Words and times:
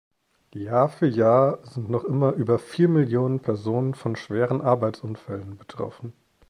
Jahr 0.55 0.89
für 0.89 1.05
Jahr 1.05 1.59
sind 1.63 1.91
noch 1.91 2.03
immer 2.05 2.31
über 2.33 2.57
vier 2.57 2.87
Millionen 2.89 3.39
Personen 3.39 3.93
von 3.93 4.15
schweren 4.15 4.59
Arbeitsunfällen 4.59 5.57
betroffen. 5.57 6.13